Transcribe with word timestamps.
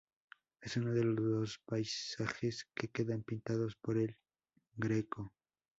Es 0.61 0.77
uno 0.77 0.93
de 0.93 1.03
los 1.03 1.23
dos 1.23 1.61
paisajes 1.63 2.65
que 2.73 2.87
quedan 2.87 3.21
pintados 3.21 3.75
por 3.75 3.99
El 3.99 4.17
Greco. 4.75 5.31